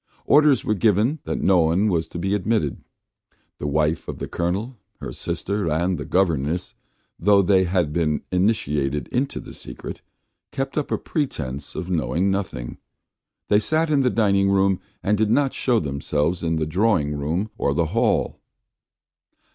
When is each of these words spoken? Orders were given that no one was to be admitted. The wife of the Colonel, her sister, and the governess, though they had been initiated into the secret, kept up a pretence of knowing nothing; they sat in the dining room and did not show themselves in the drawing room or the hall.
Orders 0.25 0.65
were 0.65 0.73
given 0.73 1.19
that 1.25 1.43
no 1.43 1.59
one 1.59 1.87
was 1.87 2.07
to 2.07 2.17
be 2.17 2.33
admitted. 2.33 2.83
The 3.59 3.67
wife 3.67 4.07
of 4.07 4.17
the 4.17 4.27
Colonel, 4.27 4.79
her 4.99 5.11
sister, 5.11 5.69
and 5.69 5.99
the 5.99 6.05
governess, 6.05 6.73
though 7.19 7.43
they 7.43 7.65
had 7.65 7.93
been 7.93 8.23
initiated 8.31 9.07
into 9.09 9.39
the 9.39 9.53
secret, 9.53 10.01
kept 10.51 10.75
up 10.75 10.89
a 10.91 10.97
pretence 10.97 11.75
of 11.75 11.91
knowing 11.91 12.31
nothing; 12.31 12.79
they 13.47 13.59
sat 13.59 13.91
in 13.91 14.01
the 14.01 14.09
dining 14.09 14.49
room 14.49 14.79
and 15.03 15.19
did 15.19 15.29
not 15.29 15.53
show 15.53 15.79
themselves 15.79 16.41
in 16.41 16.55
the 16.55 16.65
drawing 16.65 17.15
room 17.15 17.51
or 17.59 17.75
the 17.75 17.85
hall. 17.93 18.39